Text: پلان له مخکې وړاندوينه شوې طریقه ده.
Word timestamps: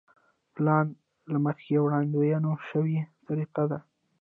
پلان 0.55 0.87
له 1.31 1.37
مخکې 1.45 1.73
وړاندوينه 1.83 2.51
شوې 2.69 2.97
طریقه 3.27 3.63
ده. 3.71 3.79